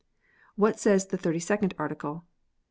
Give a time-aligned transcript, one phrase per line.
[0.55, 2.25] What says the Thirty second Article?